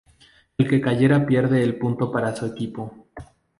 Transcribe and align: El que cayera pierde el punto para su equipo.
El 0.57 0.67
que 0.67 0.81
cayera 0.81 1.27
pierde 1.27 1.61
el 1.63 1.77
punto 1.77 2.11
para 2.11 2.35
su 2.35 2.47
equipo. 2.47 3.05